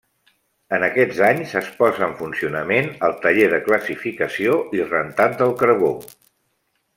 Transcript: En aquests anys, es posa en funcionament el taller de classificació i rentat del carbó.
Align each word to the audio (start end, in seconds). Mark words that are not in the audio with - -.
En 0.75 0.85
aquests 0.85 1.19
anys, 1.27 1.51
es 1.59 1.69
posa 1.81 2.03
en 2.07 2.15
funcionament 2.21 2.89
el 3.09 3.13
taller 3.27 3.51
de 3.55 3.59
classificació 3.67 4.57
i 4.79 4.83
rentat 4.89 5.37
del 5.43 5.55
carbó. 5.63 5.93